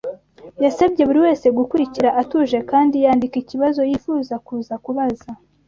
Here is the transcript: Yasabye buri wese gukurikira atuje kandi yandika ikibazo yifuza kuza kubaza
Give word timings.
Yasabye 0.63 1.01
buri 1.07 1.19
wese 1.25 1.45
gukurikira 1.57 2.09
atuje 2.21 2.57
kandi 2.71 2.95
yandika 3.05 3.35
ikibazo 3.43 3.79
yifuza 3.89 4.33
kuza 4.45 4.75
kubaza 4.85 5.29